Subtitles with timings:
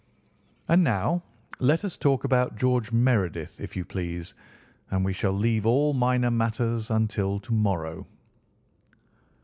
[0.67, 1.21] And now
[1.59, 4.33] let us talk about George Meredith, if you please,
[4.89, 8.07] and we shall leave all minor matters until to morrow."